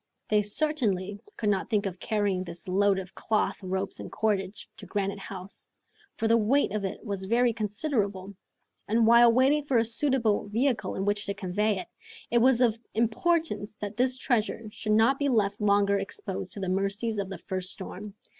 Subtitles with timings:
[0.29, 4.87] They certainly could not think of carrying this load of cloth, ropes, and cordage, to
[4.87, 5.67] Granite House,
[6.17, 8.33] for the weight of it was very considerable,
[8.87, 11.87] and while waiting for a suitable vehicle in which to convey it,
[12.31, 16.67] it was of importance that this treasure should not be left longer exposed to the
[16.69, 18.15] mercies of the first storm.